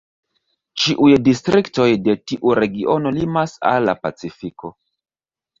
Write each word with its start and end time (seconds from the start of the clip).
Ĉiuj 0.83 1.09
distriktoj 1.27 1.87
de 2.07 2.17
tiu 2.31 2.55
regiono 2.63 3.13
limas 3.19 3.55
al 3.73 3.89
la 3.91 3.99
pacifiko. 4.07 4.77